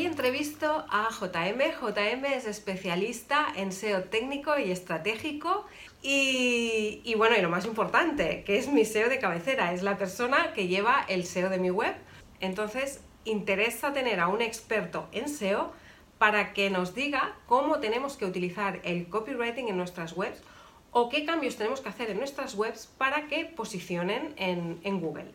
[0.00, 1.60] Hoy entrevisto a JM.
[1.78, 5.66] JM es especialista en SEO técnico y estratégico
[6.00, 10.54] y, bueno, y lo más importante, que es mi SEO de cabecera, es la persona
[10.54, 11.94] que lleva el SEO de mi web.
[12.40, 15.70] Entonces, interesa tener a un experto en SEO
[16.16, 20.42] para que nos diga cómo tenemos que utilizar el copywriting en nuestras webs
[20.92, 25.30] o qué cambios tenemos que hacer en nuestras webs para que posicionen en, Google.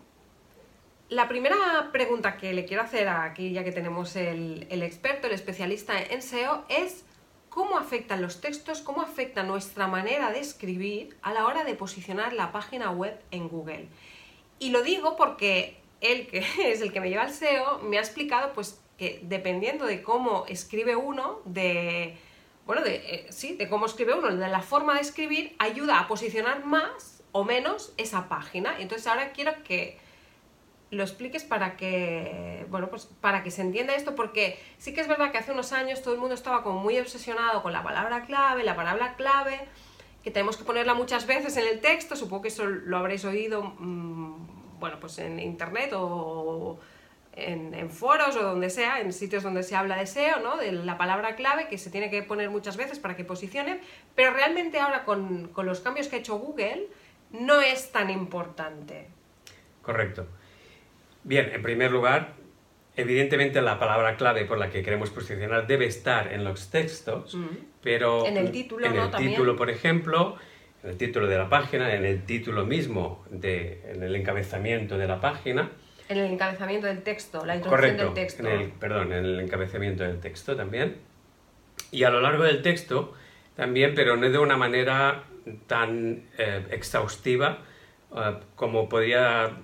[1.09, 6.01] La primera pregunta que le quiero hacer aquí, ya que tenemos el, experto, el especialista
[6.01, 7.05] en SEO, es
[7.49, 12.33] cómo afectan los textos, cómo afecta nuestra manera de escribir a la hora de posicionar
[12.33, 13.87] la página web en Google.
[14.57, 16.39] Y lo digo porque él, que
[16.71, 20.45] es el que me lleva el SEO, me ha explicado pues que dependiendo de cómo
[20.47, 22.17] escribe uno, de
[22.65, 26.07] bueno, de, eh, sí, de cómo escribe uno, de la forma de escribir, ayuda a
[26.07, 28.79] posicionar más o menos esa página.
[28.79, 29.99] Entonces ahora quiero que
[30.91, 35.07] lo expliques para que, bueno, pues para que se entienda esto, porque sí que es
[35.07, 38.25] verdad que hace unos años todo el mundo estaba como muy obsesionado con la palabra
[38.25, 39.67] clave, la palabra clave,
[40.23, 43.63] que tenemos que ponerla muchas veces en el texto, supongo que eso lo habréis oído,
[43.63, 46.79] mm, bueno, pues en internet o
[47.35, 50.57] en, foros o donde sea, en sitios donde se habla de SEO, ¿no?
[50.57, 53.81] de la palabra clave que se tiene que poner muchas veces para que posicione,
[54.15, 56.87] pero realmente ahora con, con los cambios que ha hecho Google
[57.31, 59.07] no es tan importante.
[59.81, 60.27] Correcto.
[61.25, 62.33] Bien, en primer lugar,
[62.95, 67.35] evidentemente la palabra clave por la que queremos posicionar debe estar en los textos,
[67.81, 70.37] pero en el título, en el título, por ejemplo,
[70.83, 75.07] en el título de la página, en el título mismo, de, en el encabezamiento de
[75.07, 75.71] la página,
[76.07, 78.47] en el encabezamiento del texto, la introducción del texto.
[78.47, 80.97] En el, perdón, en el encabezamiento del texto también.
[81.91, 83.15] Y a lo largo del texto
[83.55, 85.23] también, pero no de una manera
[85.65, 87.63] tan eh, exhaustiva
[88.15, 89.57] eh, como podría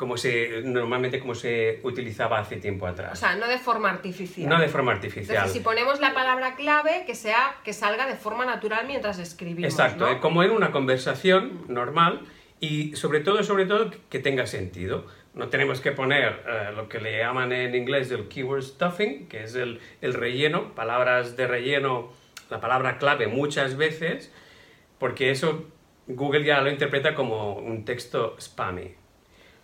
[0.00, 3.12] como se normalmente como se utilizaba hace tiempo atrás.
[3.12, 4.48] O sea, no de forma artificial.
[4.48, 5.36] No de forma artificial.
[5.36, 9.70] Entonces, si ponemos la palabra clave, que sea que salga de forma natural mientras escribimos.
[9.70, 12.22] Exacto, eh, como en una conversación normal
[12.60, 15.04] y sobre todo, sobre todo, que tenga sentido.
[15.34, 19.42] No tenemos que poner eh, lo que le llaman en inglés el keyword stuffing, que
[19.42, 22.10] es el, relleno, palabras de relleno,
[22.48, 24.32] la palabra clave muchas veces,
[24.98, 25.66] porque eso
[26.06, 28.99] Google ya lo interpreta como un texto spammy.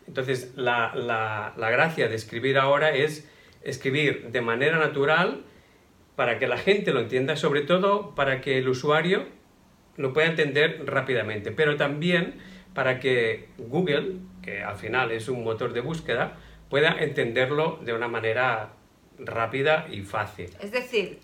[0.06, 3.28] Entonces, la, la, gracia de escribir ahora es
[3.62, 5.44] escribir de manera natural
[6.14, 9.26] para que la gente lo entienda, sobre todo para que el usuario
[9.96, 12.38] lo pueda entender rápidamente, pero también
[12.74, 16.36] para que Google que al final es un motor de búsqueda,
[16.70, 18.70] pueda entenderlo de una manera
[19.18, 20.50] rápida y fácil.
[20.60, 21.18] Es decir,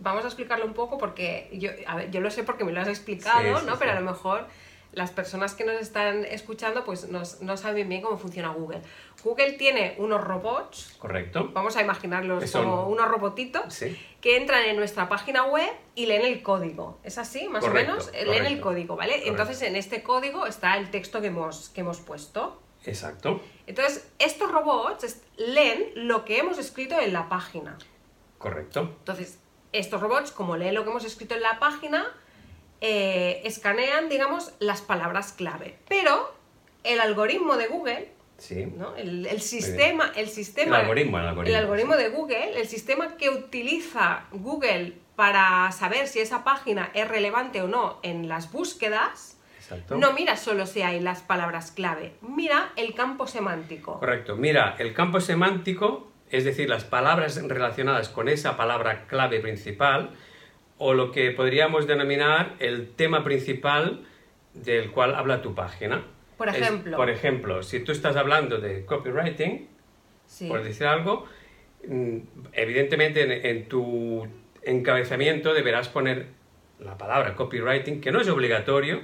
[0.00, 1.70] vamos a explicarlo un poco porque yo,
[2.10, 3.78] yo lo sé porque me lo has explicado, ¿no?
[3.78, 4.46] Pero a lo mejor
[4.92, 8.80] las personas que nos están escuchando pues no saben bien cómo funciona Google.
[9.22, 10.96] Google tiene unos robots.
[10.98, 11.50] Correcto.
[11.52, 13.78] Vamos a imaginarlos como unos robotitos
[14.20, 16.98] que entran en nuestra página web y leen el código.
[17.02, 18.10] ¿Es así, más o menos?
[18.12, 19.28] Leen el código, ¿vale?
[19.28, 22.62] Entonces en este código está el texto que hemos, que hemos puesto.
[22.84, 23.40] Exacto.
[23.66, 27.76] Entonces, estos robots leen lo que hemos escrito en la página.
[28.38, 28.94] Correcto.
[29.00, 29.40] Entonces,
[29.72, 32.06] estos robots, como leen lo que hemos escrito en la página,
[32.80, 35.76] eh, escanean, digamos, las palabras clave.
[35.88, 36.32] Pero
[36.84, 38.08] el algoritmo de Google,
[38.76, 38.94] ¿no?
[38.96, 44.94] el, sistema, el sistema, el algoritmo, el algoritmo, de Google, el sistema que utiliza Google
[45.16, 49.36] para saber si esa página es relevante o no en las búsquedas,
[49.90, 53.98] no mira solo si hay las palabras clave, mira el campo semántico.
[53.98, 60.10] Correcto, mira el campo semántico, es decir, las palabras relacionadas con esa palabra clave principal,
[60.78, 64.04] o lo que podríamos denominar el tema principal
[64.54, 66.04] del cual habla tu página.
[66.36, 66.96] Por ejemplo.
[66.96, 69.66] por ejemplo, si tú estás hablando de copywriting,
[70.46, 71.26] por decir algo,
[71.86, 72.18] mm,
[72.52, 74.28] evidentemente en, tu
[74.62, 76.26] encabezamiento deberás poner
[76.78, 79.00] la palabra copywriting, que no es obligatorio,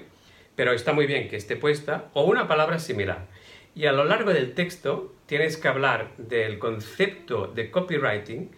[0.55, 3.27] pero está muy bien que esté puesta, o una palabra similar.
[3.75, 8.51] Y a lo largo del texto tienes que hablar del concepto de copywriting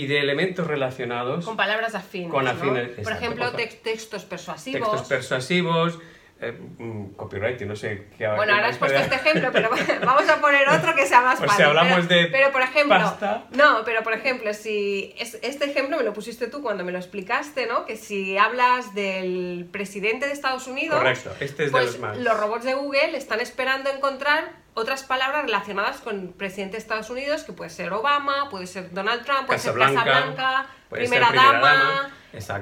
[0.00, 2.30] y de elementos relacionados con palabras afines.
[2.30, 4.88] Con afines Por ejemplo, textos persuasivos.
[4.90, 5.98] Textos persuasivos,
[6.40, 9.68] eh, mm, copyright, no sé qué Bueno, ahora has puesto este ejemplo, pero
[10.04, 11.64] vamos a poner otro que sea más Pues fácil.
[11.64, 13.44] si hablamos pero, de pero, por ejemplo, pasta.
[13.52, 16.98] no, pero por ejemplo, si es- este ejemplo me lo pusiste tú cuando me lo
[16.98, 17.84] explicaste, ¿no?
[17.84, 22.16] Que si hablas del presidente de Estados Unidos, Correcto, este es de pues los más.
[22.16, 27.10] los robots de Google están esperando encontrar otras palabras relacionadas con el presidente de Estados
[27.10, 31.26] Unidos, que puede ser Obama, puede ser Donald Trump, puede Casablanca, ser Casablanca, puede primera,
[31.26, 32.10] ser primera dama,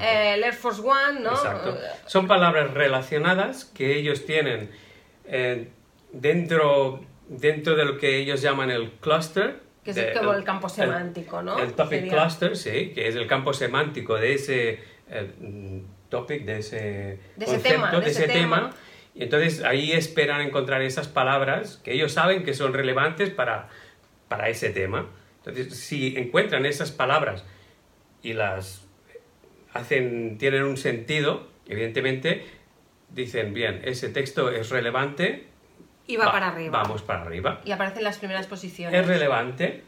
[0.01, 1.31] eh, el Air Force One, ¿no?
[1.33, 1.79] Exacto.
[2.07, 4.71] Son palabras relacionadas que ellos tienen
[5.25, 5.69] eh,
[6.13, 9.61] dentro, dentro de lo que ellos llaman el cluster.
[9.85, 11.59] Que es de- como el campo semántico, ¿no?
[11.59, 12.13] El topic Sería.
[12.13, 17.55] cluster, sí, que es el campo semántico de ese eh, topic, de ese, De ese
[17.55, 18.71] concepto, tema, de ese tema.
[19.19, 23.69] Y entonces ahí esperan encontrar esas palabras que ellos saben que son relevantes para,
[24.29, 25.09] para ese tema.
[25.39, 27.45] Entonces, si encuentran esas palabras
[28.23, 28.87] y las
[29.73, 32.47] hacen, tienen un sentido, evidentemente
[33.09, 35.49] dicen, bien, ese texto es relevante.
[36.07, 36.81] Y va, para arriba.
[36.81, 37.61] Vamos para arriba.
[37.65, 39.01] Y aparece en las primeras posiciones.
[39.01, 39.83] Es relevante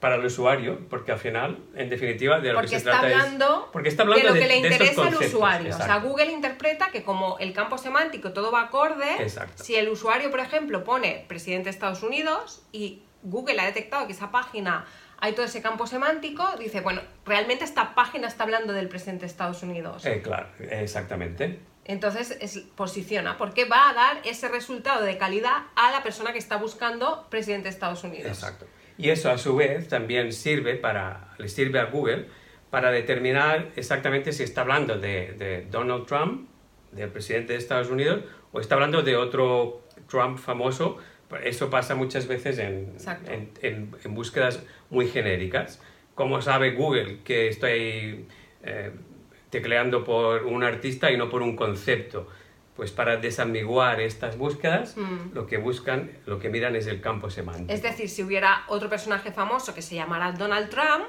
[0.00, 3.08] para el usuario, porque al final, en definitiva, de lo porque que se está trata
[3.08, 5.74] es- hablando, porque está hablando de lo que le de interesa al usuario.
[5.74, 5.98] O sea.
[5.98, 9.62] Google interpreta que como el campo semántico todo va acorde, Exacto.
[9.62, 14.14] si el usuario, por ejemplo, pone presidente de Estados Unidos y Google ha detectado que
[14.14, 14.86] esa página
[15.18, 19.26] hay todo ese campo semántico, dice, bueno, realmente esta página está hablando del presidente de
[19.26, 20.06] Estados Unidos.
[20.06, 21.60] Eh, claro, exactamente.
[21.84, 26.38] Entonces es, posiciona, porque va a dar ese resultado de calidad a la persona que
[26.38, 28.28] está buscando presidente de Estados Unidos.
[28.30, 28.66] Exacto.
[29.00, 32.26] Y eso a su vez también sirve para, le sirve a Google
[32.68, 36.48] para determinar exactamente si está hablando de, de Donald Trump,
[36.92, 40.98] del presidente de Estados Unidos, o está hablando de otro Trump famoso.
[41.44, 43.30] Eso pasa muchas veces en, Exacto.
[43.30, 45.80] en, en- en búsquedas muy genéricas.
[46.14, 48.26] ¿Cómo sabe Google que estoy
[48.64, 48.90] eh,
[49.48, 52.28] tecleando por un artista y no por un concepto?
[52.80, 55.34] Pues para desambiguar estas búsquedas, Mm.
[55.34, 57.70] lo que buscan, lo que miran es el campo semántico.
[57.70, 61.04] Es decir, si hubiera otro personaje famoso que se llamara Donald Trump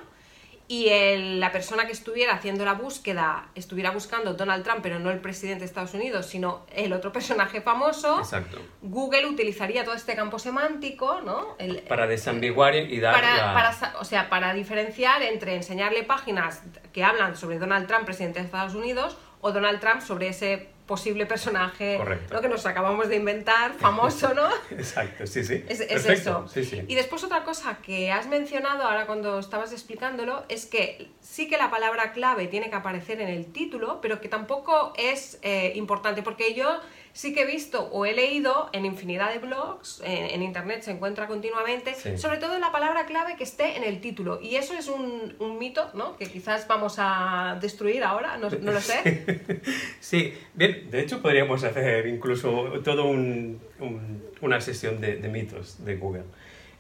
[0.68, 5.12] y el- la persona que estuviera haciendo la búsqueda estuviera buscando Donald Trump, pero no
[5.12, 8.58] el presidente de Estados Unidos, sino el otro personaje famoso, Exacto.
[8.82, 11.56] Google utilizaría todo este campo semántico, ¿no?
[11.58, 16.04] El- Para desambiguar y dar para, la- para sa- o sea, para diferenciar entre enseñarle
[16.04, 20.68] páginas que hablan sobre Donald Trump, presidente de Estados Unidos, o Donald Trump sobre ese
[20.86, 22.34] posible personaje Correcto.
[22.34, 22.42] ¿no?
[22.42, 24.48] que nos acabamos de inventar, famoso, ¿no?
[24.72, 25.64] Exacto, sí, sí.
[25.68, 26.48] Es, eso.
[26.48, 26.82] Sí, sí.
[26.88, 31.58] Y después otra cosa que has mencionado ahora cuando estabas explicándolo es que sí que
[31.58, 36.24] la palabra clave tiene que aparecer en el título, pero que tampoco es eh, importante,
[36.24, 36.80] porque yo
[37.14, 40.92] sí que he visto o he leído en infinidad de blogs, en, en internet se
[40.92, 42.18] encuentra continuamente, Sí.
[42.18, 44.40] sobre todo la palabra clave que esté en el título.
[44.42, 46.16] Y eso es un, un mito, ¿no?
[46.18, 49.62] Que quizás vamos a destruir ahora, no, no lo sé.
[50.00, 55.84] Sí, bien, de hecho podríamos hacer incluso todo un, un- una sesión de, de mitos
[55.86, 56.24] de Google.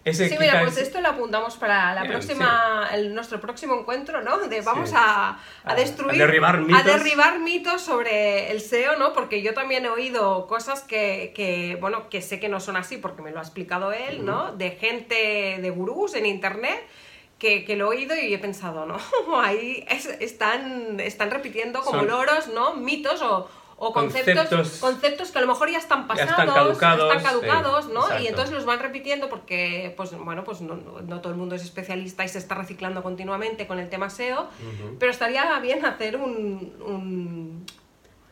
[0.03, 4.21] Ese Sí, mira, pues esto lo apuntamos para la Bien, próxima, el- nuestro próximo encuentro,
[4.21, 4.37] ¿no?
[4.39, 4.95] De vamos Sí.
[4.97, 6.83] a, a A- destruir, a derribar mitos.
[6.85, 9.13] derribar mitos sobre el SEO, ¿no?
[9.13, 12.97] Porque yo también he oído cosas que, que, bueno, que sé que no son así
[12.97, 14.53] porque me lo ha explicado él, ¿no?
[14.53, 16.81] De gente, de gurús en internet.
[17.37, 18.97] Que, que lo he oído y he pensado, ¿no?
[19.41, 22.75] Ahí es- están, están repitiendo como Son- loros, ¿no?
[22.75, 23.49] Mitos o,
[23.83, 27.23] o conceptos, Conceptos- conceptos que a lo mejor ya están Ya pasados, están caducados, están
[27.23, 28.01] caducados, ¿no?
[28.03, 28.23] exacto.
[28.23, 31.55] Y entonces los van repitiendo porque, pues bueno, pues no, no- no todo el mundo
[31.55, 34.47] es especialista y se está reciclando continuamente con el tema SEO,
[34.99, 37.65] pero estaría bien hacer un, un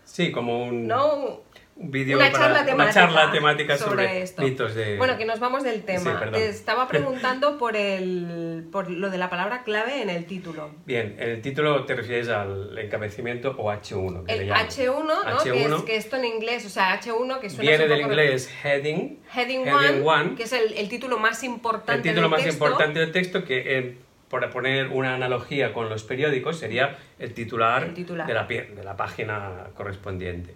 [0.06, 1.40] Sí, como un, no
[1.82, 4.42] un vídeo una para- charla una temática, charla temática sobre, esto.
[4.42, 4.98] mitos de...
[4.98, 6.22] Bueno, que nos vamos del tema.
[6.26, 6.32] Sí.
[6.34, 10.72] Te estaba preguntando por el por lo de la palabra clave en el título.
[10.86, 14.26] Bien, en el título te refieres al encabezamiento o H1.
[14.26, 14.68] que El llaman.
[14.68, 15.44] H1, ¿no?
[15.44, 18.54] Que, es, H1 que esto en inglés, o sea, H1 que suena viene del inglés
[18.64, 22.32] heading, Heading heading 1, one, que es el, el título más importante el título del
[22.32, 22.66] más texto.
[22.66, 27.84] importante del texto que, eh, por poner una analogía con los periódicos, sería el titular,
[27.84, 28.28] El titular.
[28.28, 30.54] De, la, de la página correspondiente.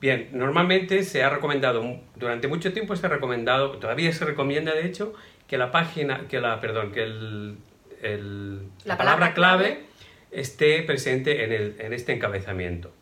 [0.00, 4.86] Bien, normalmente se ha recomendado, durante mucho tiempo se ha recomendado, todavía se recomienda de
[4.86, 5.12] hecho,
[5.48, 7.56] que la página, que la, perdón, que el,
[8.02, 9.84] el- La la, palabra, palabra clave, clave
[10.30, 12.92] esté presente en, el- en este encabezamiento.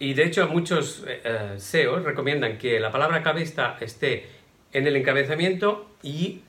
[0.00, 4.26] Y de hecho muchos eh, eh, SEOs recomiendan que la palabra clave está- esté
[4.72, 6.40] en el encabezamiento y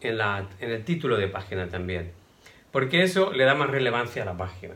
[0.00, 2.12] en, la, en el título de página también.
[2.70, 4.74] Porque eso le da más relevancia a la página.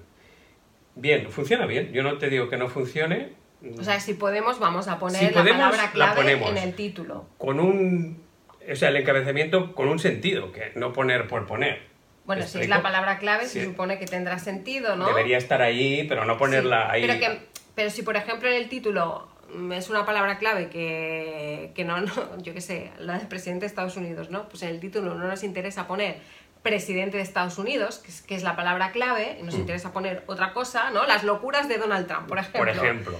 [0.96, 1.92] Bien, funciona bien.
[1.94, 3.30] Yo no te digo que no funcione.
[3.78, 7.26] O sea, si podemos, vamos a poner Si la palabra la clave en el título.
[7.38, 8.22] Con un...
[8.70, 11.80] O sea, el encabezamiento con un sentido, que no poner por poner.
[12.24, 15.06] Bueno, ¿Me si es la palabra clave, se supone que tendrá sentido, ¿no?
[15.06, 17.06] Debería estar ahí, pero no ponerla Sí, ahí.
[17.06, 17.38] Pero que,
[17.76, 22.00] Pero si, por ejemplo, en el título mm, es una palabra clave que, que no,
[22.00, 24.48] no, yo qué sé, la del presidente de Estados Unidos, ¿no?
[24.48, 26.16] Pues en el título no nos interesa poner
[26.62, 29.60] presidente de Estados Unidos, que es, que es la palabra clave, y nos Mm.
[29.60, 31.06] interesa poner otra cosa, ¿no?
[31.06, 32.58] Las locuras de Donald Trump, por ejemplo.
[32.58, 33.18] Por ejemplo,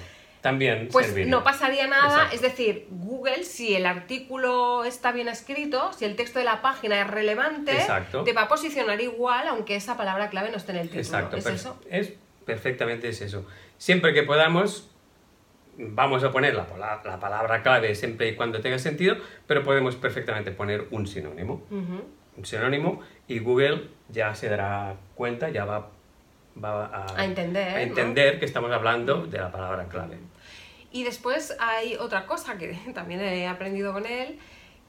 [0.51, 1.31] también Pues serviría.
[1.31, 2.35] no pasaría nada, Exacto.
[2.37, 7.01] es decir, Google, si el artículo está bien escrito, si el texto de la página
[7.01, 8.23] es relevante, Exacto.
[8.23, 11.01] te va a posicionar igual, aunque esa palabra clave no esté en el título.
[11.03, 11.81] Exacto, ¿Es eso?
[11.91, 12.13] es
[12.45, 13.45] perfectamente es eso.
[13.77, 14.89] Siempre que podamos,
[15.79, 19.17] vamos a poner la, pala- la palabra clave siempre y cuando tenga sentido,
[19.49, 21.63] pero podemos perfectamente poner un sinónimo.
[21.71, 25.89] Un sinónimo y Google ya se dará cuenta, ya va,
[26.63, 27.79] va a, A entender, a ¿no?
[27.79, 30.19] entender que estamos hablando de la palabra clave.
[30.97, 34.39] Y después hay otra cosa que también he aprendido con él,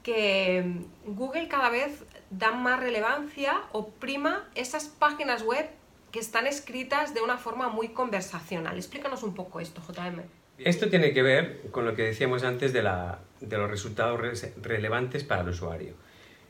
[0.02, 5.66] que mm, Google cada vez da más relevancia o prima esas páginas web
[6.10, 8.76] que están escritas de una forma muy conversacional.
[8.78, 10.22] Explícanos un poco esto, JM.
[10.56, 14.52] Esto tiene que ver con lo que decíamos antes de, la, de los resultados re-
[14.62, 15.92] relevantes para el usuario.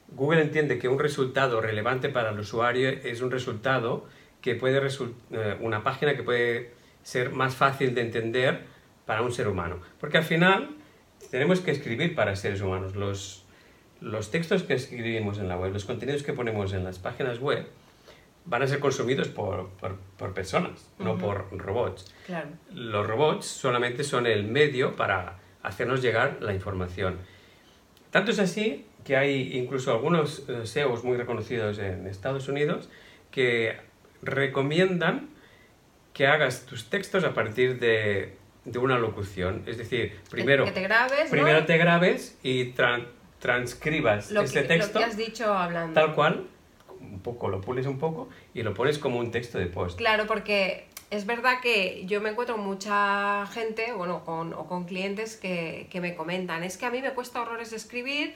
[0.06, 4.06] Google entiende que un resultado relevante para el usuario es un resultado
[4.40, 6.70] que puede resul- eh, una página que puede
[7.02, 8.77] ser más fácil de entender
[9.08, 9.80] para un ser humano.
[9.98, 10.68] Porque al final
[11.30, 12.94] tenemos que escribir para seres humanos.
[12.94, 13.44] Los,
[14.02, 17.66] los textos que escribimos en la web, los contenidos que ponemos en las páginas web,
[18.44, 22.14] van a ser consumidos por, por- por personas, no por robots.
[22.26, 22.48] Claro.
[22.72, 27.16] Los robots solamente son el medio para hacernos llegar la información.
[28.10, 32.90] Tanto es así que hay incluso algunos eh, SEOs muy reconocidos en Estados Unidos
[33.30, 33.76] que
[34.22, 35.28] recomiendan
[36.12, 38.34] que hagas tus textos a partir de,
[38.72, 39.62] de una locución.
[39.66, 41.30] Es decir, primero, que te grabes, ¿no?
[41.30, 43.06] primero te grabes y tra-
[43.38, 45.94] transcribas lo, ese que, texto lo que has dicho hablando.
[45.94, 46.46] tal cual,
[47.00, 49.96] un poco, lo pules un poco y lo pones como un texto de post.
[49.98, 55.36] Claro, porque es verdad que yo me encuentro mucha gente, bueno, con, o con clientes
[55.36, 58.34] que, que me comentan, es que a mí me cuesta horrores escribir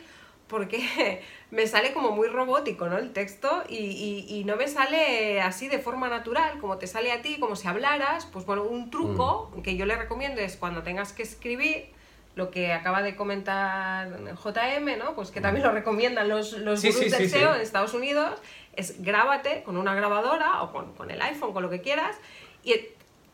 [0.49, 2.99] porque me sale como muy robótico, ¿no?
[2.99, 7.13] El texto y, y- y no me sale así de forma natural, como te sale
[7.13, 8.27] a ti, como si hablaras.
[8.27, 11.87] Pues bueno, un truco que yo le recomiendo es cuando tengas que escribir,
[12.35, 14.09] lo que acaba de comentar
[14.43, 15.15] JM, ¿no?
[15.15, 17.57] Pues que también lo recomiendan los, los Sí, gurús sí, del SEO sí.
[17.57, 18.41] en Estados Unidos,
[18.75, 22.17] es grábate con una grabadora o con, con el iPhone, con lo que quieras,
[22.65, 22.75] y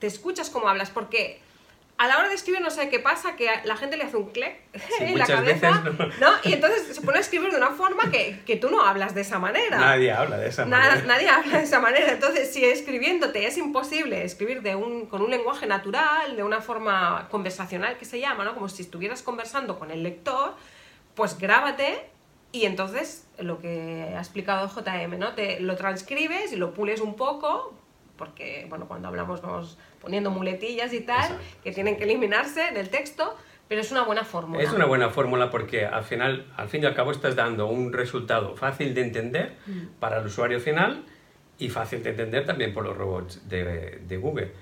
[0.00, 1.40] te escuchas cómo hablas, porque
[1.98, 4.30] a la hora de escribir no sé qué pasa, que la gente le hace un
[4.30, 5.82] clic Sí, en la cabeza,
[6.20, 6.30] ¿no?
[6.44, 9.22] Y entonces se pone a escribir de una forma que, que tú no hablas de
[9.22, 9.78] esa manera.
[9.78, 11.02] Nadie habla de esa manera.
[11.02, 12.12] nadie habla de esa manera.
[12.12, 17.26] Entonces, si escribiéndote es imposible escribir de un, con un lenguaje natural, de una forma
[17.30, 18.54] conversacional que se llama, ¿no?
[18.54, 20.54] Como si estuvieras conversando con el lector,
[21.16, 22.00] pues grábate
[22.52, 25.34] y entonces lo que ha explicado JM, ¿no?
[25.34, 27.74] Te lo transcribes y lo pules un poco,
[28.18, 32.90] porque, bueno, cuando hablamos vamos poniendo muletillas y tal, Exacto, que tienen que eliminarse del
[32.90, 33.34] texto,
[33.68, 34.62] pero es una buena fórmula.
[34.62, 37.92] Es una buena fórmula porque al final, al fin y al cabo, estás dando un
[37.92, 39.98] resultado fácil de entender Mm.
[40.00, 41.04] para el usuario final
[41.58, 44.52] y fácil de entender también por los robots de, de Google.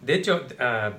[0.00, 0.92] De hecho, ah,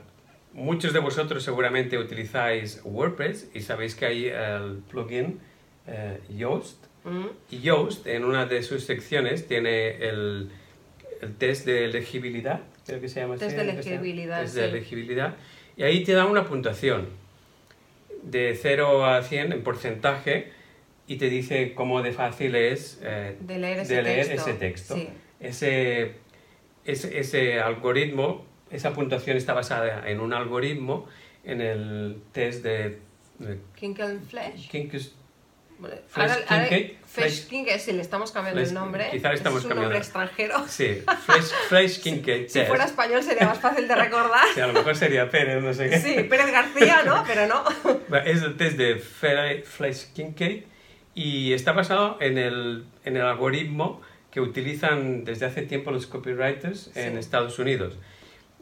[0.53, 5.39] muchos de vosotros seguramente utilizáis WordPress y sabéis que hay el plugin
[5.87, 6.85] eh, Yoast.
[7.03, 7.25] Mm.
[7.49, 10.51] Y Yoast, en una de sus secciones, tiene el,
[11.21, 14.69] el test de elegibilidad, creo que se llama Test así, de elegibilidad, Test de sí.
[14.69, 15.35] elegibilidad.
[15.77, 17.09] Y ahí te da una puntuación
[18.23, 20.51] de 0 a 100 en porcentaje
[21.07, 24.59] y te dice cómo de fácil es eh, De leer ese de leer texto, ese
[24.59, 24.95] texto.
[24.95, 25.09] sí.
[25.39, 26.11] Ese,
[26.85, 31.07] ese, ese algoritmo, esa puntuación está basada en un algoritmo
[31.43, 32.99] en el test de,
[33.39, 34.69] de Kinkle Flash.
[36.07, 39.07] Flash ahora- ahora- Kincaid, Flash Flash- Kincaid, sí, le estamos cambiando Flash- el nombre.
[39.11, 39.81] quizá le estamos es un cambiando.
[39.81, 40.67] nombre extranjero.
[40.67, 42.67] Sí, Flash, Flash Kincaid Si test.
[42.67, 44.45] fuera español sería más fácil de recordar.
[44.53, 45.99] Sí, a lo mejor sería Pérez, no sé qué.
[45.99, 47.23] Sí, Pérez García, ¿no?
[47.27, 47.63] Pero no.
[48.25, 50.63] Es el test de Fla- Flash Kincaid
[51.15, 56.95] y está basado en el, en el algoritmo que utilizan desde hace tiempo los copywriters
[56.95, 57.19] en Sí.
[57.19, 57.97] Estados Unidos,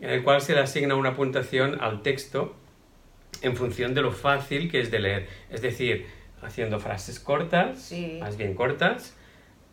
[0.01, 2.55] en el cual se le asigna una puntuación al texto
[3.43, 5.27] en función de lo fácil que es de leer.
[5.51, 6.07] Es decir,
[6.41, 8.17] haciendo frases cortas, Sí.
[8.21, 9.15] más bien cortas,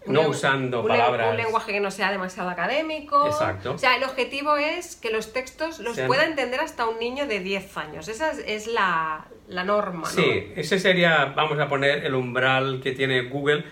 [0.07, 1.31] no usando un palabras...
[1.31, 3.27] Un lenguaje que no sea demasiado académico.
[3.27, 3.73] Exacto.
[3.75, 7.27] O sea, el objetivo es que los textos los Sean- pueda entender hasta un niño
[7.27, 8.07] de 10 años.
[8.07, 10.07] Esa es, es la, la norma, ¿no?
[10.07, 13.65] Sí, ese sería, vamos a poner, el umbral que tiene Google.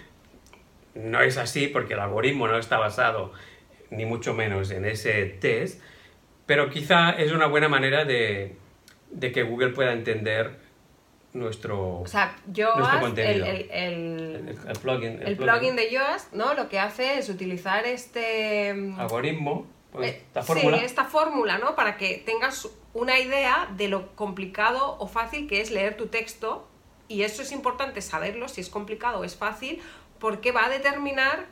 [0.95, 3.33] No es así porque el algoritmo no está basado
[3.91, 5.81] ni mucho menos en ese test,
[6.47, 8.57] pero quizá es una buena manera de,
[9.11, 10.59] de que Google pueda entender
[11.35, 13.45] nuestro, O sea, Nuestro Yoast, contenido.
[13.47, 16.55] el, el, el, el plugin, el plugin de Yoast, ¿no?
[16.55, 18.71] Lo que hace es utilizar este...
[18.97, 20.79] algoritmo, pues, Eh, esta fórmula.
[20.79, 21.75] Sí, esta fórmula, ¿no?
[21.77, 26.67] Para que tengas una idea de lo complicado o fácil que es leer tu texto
[27.09, 29.83] y eso es importante saberlo, si es complicado o es fácil,
[30.21, 31.47] porque va a determinar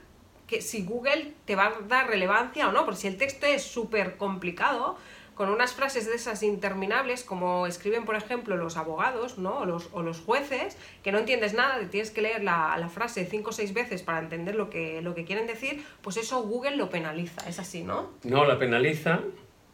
[0.46, 3.62] que si Google te va a dar relevancia o no, porque si el texto es
[3.62, 4.96] súper complicado,
[5.34, 9.58] con unas frases de esas interminables, como escriben, por ejemplo, los abogados ¿no?
[9.58, 13.24] o, los, o los jueces, que no entiendes nada, tienes que leer la, la, frase
[13.24, 16.76] cinco o seis veces para entender lo que, lo que quieren decir, pues eso Google
[16.76, 18.10] lo penaliza, es así, ¿no?
[18.24, 19.20] No, lo penaliza,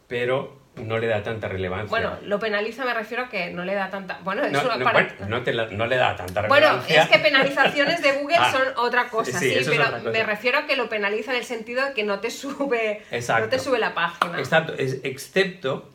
[0.06, 1.88] pero no le da tanta relevancia.
[1.88, 4.18] Bueno, lo penaliza me refiero a que no le da tanta...
[4.24, 5.04] Bueno, no, eso no, para...
[5.04, 7.02] bueno, no, te la- no le da tanta Bueno, relevancia.
[7.02, 9.98] es que penalizaciones de Google Ah, son otra cosa, sí, pero cosa.
[10.10, 13.44] me refiero a que lo penaliza en el sentido de que no te sube, Exacto.
[13.44, 14.38] no te sube la página.
[14.38, 15.90] Exacto, es, excepto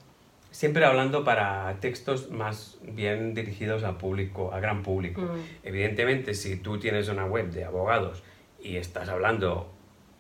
[0.52, 5.22] siempre hablando para textos más bien dirigidos al público, a gran público.
[5.22, 5.40] Mm.
[5.64, 8.22] Evidentemente, si tú tienes una web de abogados
[8.62, 9.73] y estás hablando,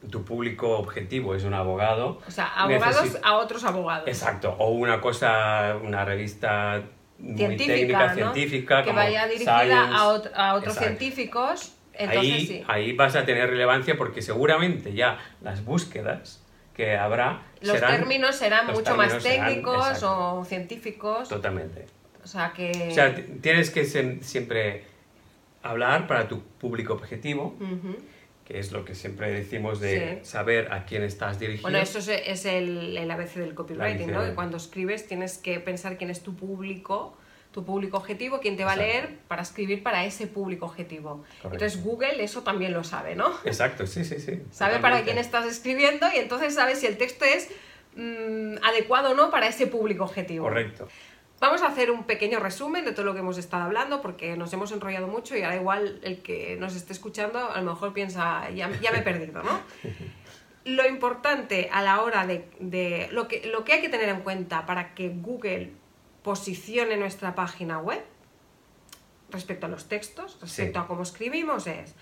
[0.09, 2.19] tu público objetivo es un abogado.
[2.27, 4.07] O sea, abogados a otros abogados.
[4.07, 6.81] Exacto, o una cosa, una revista
[7.19, 8.13] muy Científica, técnica, ¿no?
[8.33, 9.93] científica, que como vaya dirigida Science.
[9.95, 10.79] a, ot- a otros Exacto.
[10.97, 11.75] científicos.
[11.93, 12.63] Entonces ahí, sí.
[12.67, 16.41] ahí vas a tener relevancia porque seguramente ya las búsquedas
[16.75, 21.29] que habrá Los serán- términos serán los mucho más términos técnicos o científicos.
[21.29, 21.85] Totalmente.
[22.23, 22.87] O sea que.
[22.89, 24.85] O sea, tienes que siempre
[25.61, 27.55] hablar para tu público objetivo.
[28.45, 30.29] Que es lo que siempre decimos de Sí.
[30.29, 31.63] saber a quién estás dirigido.
[31.63, 34.23] Bueno, eso es, es el, el ABC del copywriting, ¿no?
[34.23, 37.17] Que cuando escribes tienes que pensar quién es tu público,
[37.53, 41.23] tu público objetivo, quién te va a leer para escribir para ese público objetivo.
[41.41, 41.49] Correcto.
[41.53, 43.31] Entonces Google eso también lo sabe, ¿no?
[43.45, 44.41] Exacto, sí, sí, sí.
[44.51, 47.49] Sabe para quién estás escribiendo y entonces sabe si el texto es
[47.95, 50.45] mm, adecuado o no para ese público objetivo.
[50.45, 50.87] Correcto.
[51.39, 54.53] Vamos a hacer un pequeño resumen de todo lo que hemos estado hablando porque nos
[54.53, 58.49] hemos enrollado mucho y ahora igual el que nos esté escuchando a lo mejor piensa,
[58.51, 59.59] ya, ya me he perdido, ¿no?
[60.65, 64.21] Lo importante a la hora de, de- lo, que, lo que hay que tener en
[64.21, 65.73] cuenta para que Google
[66.23, 68.01] posicione nuestra página web
[69.29, 70.83] respecto a los textos, respecto Sí.
[70.85, 71.95] a cómo escribimos es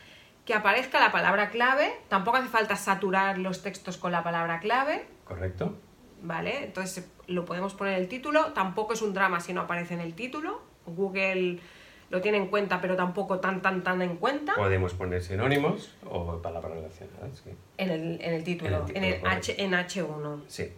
[0.46, 5.08] que aparezca la palabra clave, tampoco hace falta saturar los textos con la palabra clave,
[5.26, 5.76] Correcto.
[6.22, 6.66] ¿Vale?
[6.66, 10.02] Entonces lo podemos poner en el título, tampoco es un drama si no aparece en
[10.02, 11.60] el título, Google
[12.10, 16.42] lo tiene en cuenta, pero tampoco tan, tan, tan en cuenta Podemos poner sinónimos o
[16.42, 17.42] palabras relacionadas.
[17.44, 17.52] Sí.
[17.78, 20.42] en el, en el título, en, En el título, el H, en H1.
[20.48, 20.74] sí.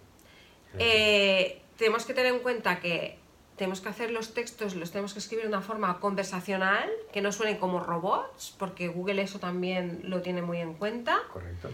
[0.80, 3.18] Eh, tenemos que tener en cuenta que
[3.56, 7.32] tenemos que hacer los textos, los tenemos que escribir de una forma conversacional, que no
[7.32, 11.20] suenen como robots, porque Google eso también lo tiene muy en cuenta.
[11.32, 11.70] Correcto.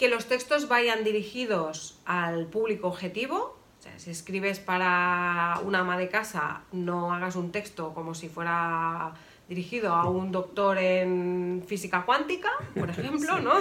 [0.00, 3.58] Que los textos vayan dirigidos al público objetivo.
[3.78, 8.30] O sea, si escribes para una ama de casa, no hagas un texto como si
[8.30, 9.12] fuera
[9.46, 13.52] dirigido a un doctor en física cuántica, por ejemplo, ¿no?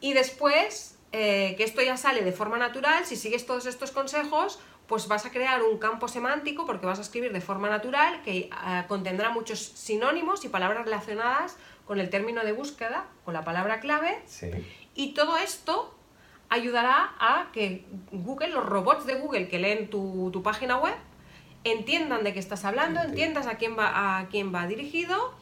[0.00, 4.60] Y después, eh, que esto ya sale de forma natural, si sigues todos estos consejos,
[4.86, 8.38] pues vas a crear un campo semántico porque vas a escribir de forma natural que
[8.38, 13.78] eh, contendrá muchos sinónimos y palabras relacionadas con el término de búsqueda, con la palabra
[13.80, 14.50] clave, Sí.
[14.96, 15.94] Y todo esto
[16.48, 20.94] ayudará a que Google, los robots de Google que leen tu, tu página web,
[21.64, 25.34] entiendan de qué estás hablando, entiendas a quién va a quién va dirigido,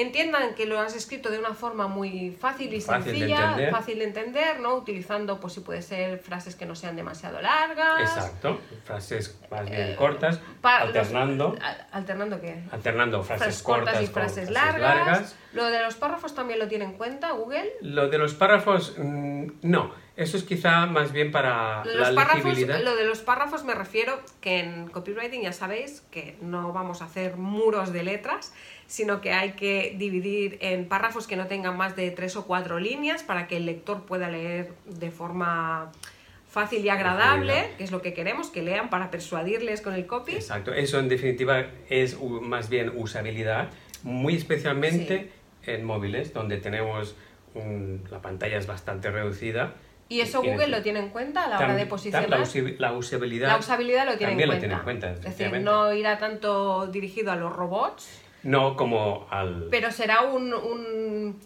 [0.00, 4.04] entiendan que lo has escrito de una forma muy fácil y Fácil sencilla, fácil de
[4.04, 4.74] entender, ¿no?
[4.74, 8.00] Utilizando, pues si puede ser frases que no sean demasiado largas.
[8.00, 8.60] Exacto.
[8.84, 11.56] Frases más bien Eh, cortas, los- alternando,
[11.92, 12.62] ¿Alternando qué?
[12.70, 15.36] alternando frases, Frases cortas y con frases frases largas.
[15.52, 17.72] Lo de los párrafos también lo tiene en cuenta Google.
[17.80, 19.92] Lo de los párrafos, mm, no.
[20.18, 22.82] Eso es quizá más bien para Lo la legibilidad.
[22.82, 27.04] lo de los párrafos me refiero que en copywriting ya sabéis que no vamos a
[27.04, 28.52] hacer muros de letras,
[28.88, 32.80] sino que hay que dividir en párrafos que no tengan más de tres o cuatro
[32.80, 35.92] líneas para que el lector pueda leer de forma
[36.50, 40.32] fácil y agradable, que es lo que queremos, que lean para persuadirles con el copy.
[40.32, 40.74] Exacto.
[40.74, 43.68] Eso en definitiva es más bien usabilidad,
[44.02, 45.30] muy especialmente
[45.64, 47.14] en móviles, donde tenemos
[47.54, 49.74] un- la pantalla es bastante reducida.
[50.10, 50.70] Y eso Google fin.
[50.70, 52.30] lo tiene en cuenta a la hora de posicionar.
[52.30, 52.38] La,
[52.78, 53.48] la usabilidad.
[53.48, 54.60] La usabilidad lo tiene, también en, lo cuenta.
[54.60, 54.80] tiene en
[55.20, 58.08] cuenta, Es decir, no irá tanto dirigido a los robots,
[58.42, 59.68] No como al.
[59.70, 61.38] pero será un, un-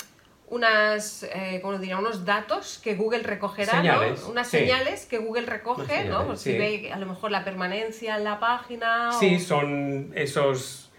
[0.48, 1.98] unas, eh, ¿cómo lo diría?
[1.98, 4.28] unos datos que Google recogerá, Señales, ¿no?
[4.28, 4.58] Unas sí.
[4.58, 6.18] señales que Google recoge, ¿no?
[6.20, 6.52] señales, Pues sí.
[6.52, 10.90] Si ve a lo mejor la permanencia en la página Sí, o son esos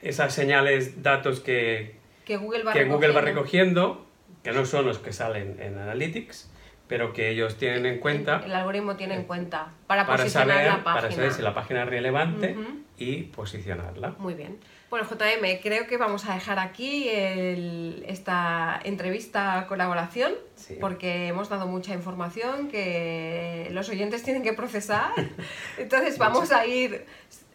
[0.00, 4.06] esas señales, datos que, que Google va que Google va recogiendo,
[4.42, 6.50] que no son los que salen en Analytics,
[6.88, 10.66] pero que ellos tienen en cuenta El algoritmo tiene en cuenta para, para posicionar saber,
[10.66, 10.94] la página.
[10.94, 12.80] para saber si la página es relevante Ujú.
[12.96, 14.14] y posicionarla.
[14.18, 14.58] Muy bien.
[14.90, 20.32] Bueno, JM, creo que vamos a dejar aquí esta entrevista colaboración
[20.80, 25.12] porque hemos dado mucha información que los oyentes tienen que procesar.
[25.78, 27.04] Entonces vamos a ir...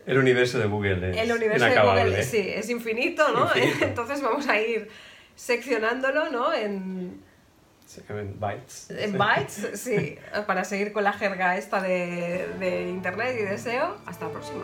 [0.06, 3.50] El universo de Google es El universo de Google, sí, es infinito, ¿no?
[3.82, 4.90] Entonces vamos a ir
[5.36, 6.54] seccionándolo, ¿no?
[6.54, 7.20] En,
[8.10, 8.90] en bytes.
[8.90, 10.18] En bytes, sí,
[10.48, 13.98] para seguir con la jerga esta de, de Internet y de SEO.
[14.06, 14.64] Hasta la próxima.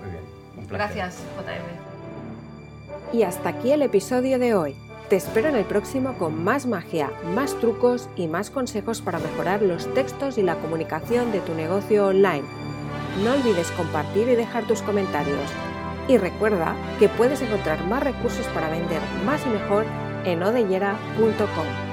[0.00, 0.22] Muy bien,
[0.56, 0.96] un placer.
[0.96, 3.16] Gracias, JM.
[3.16, 4.76] Y hasta aquí el episodio de hoy.
[5.08, 9.60] Te espero en el próximo con más magia, más trucos y más consejos para mejorar
[9.60, 12.44] los textos y la comunicación de tu negocio online.
[13.24, 15.50] No olvides compartir y dejar tus comentarios.
[16.06, 19.84] Y recuerda que puedes encontrar más recursos para vender más y mejor
[20.24, 21.89] en odellera.com.